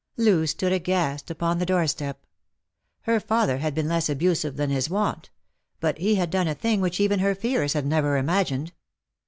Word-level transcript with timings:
Loo 0.17 0.47
stood 0.47 0.71
aghast 0.71 1.29
upon 1.29 1.59
the 1.59 1.65
doorstep. 1.67 2.25
Her 3.01 3.19
father 3.19 3.59
had 3.59 3.75
been 3.75 3.87
less 3.87 4.09
abusive 4.09 4.55
than 4.57 4.71
his 4.71 4.89
wont; 4.89 5.29
but 5.79 5.99
he 5.99 6.15
had 6.15 6.31
done 6.31 6.47
a 6.47 6.55
thing 6.55 6.81
which 6.81 6.99
even 6.99 7.19
her 7.19 7.35
fears 7.35 7.73
had 7.73 7.85
never 7.85 8.17
imagined. 8.17 8.71